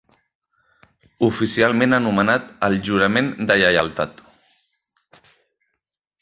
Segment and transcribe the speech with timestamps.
[1.27, 4.25] Oficialment anomenat el "Jurament de Lleialtat".